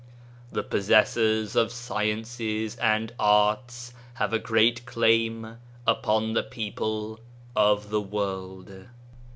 The 0.51 0.63
possessors 0.63 1.55
of 1.55 1.71
sciences 1.71 2.75
and 2.77 3.13
arts 3.19 3.93
have 4.15 4.33
a 4.33 4.39
great 4.39 4.83
claim 4.87 5.57
upon 5.85 6.33
the 6.33 6.41
people 6.41 7.19
of 7.55 7.91
the 7.91 8.01
world." 8.01 8.87